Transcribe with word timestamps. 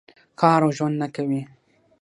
کار 0.39 0.61
او 0.65 0.71
ژوند 0.77 0.95
نه 1.01 1.07
کوي. 1.15 1.41